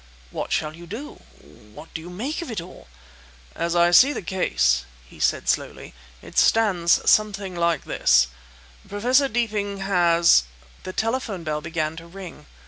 [0.31, 1.21] "What shall you do?
[1.75, 2.87] What do you make of it all?"
[3.53, 5.93] "As I see the case," he said slowly,
[6.23, 8.25] "it stands something like this:
[8.89, 10.45] Professor Deeping has..."
[10.85, 12.47] The telephone bell began to ring.